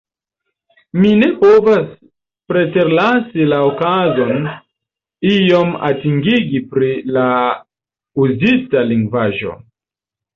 Mi 1.01 1.09
ne 1.23 1.27
povas 1.41 1.89
preterlasi 2.51 3.45
la 3.51 3.59
okazon 3.65 4.47
iom 5.33 5.75
atentigi 5.89 6.63
pri 6.71 6.89
la 7.19 7.27
uzita 8.25 8.87
lingvaĵo. 8.93 9.55